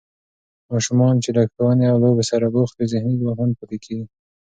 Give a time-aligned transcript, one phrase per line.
[0.71, 4.05] ماشومان چې له ښوونې او لوبو سره بوخت وي، ذهني ځواکمن پاتې کېږي.